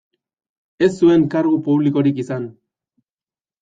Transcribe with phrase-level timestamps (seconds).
[0.87, 2.53] Ez zuen kargu publikorik izan.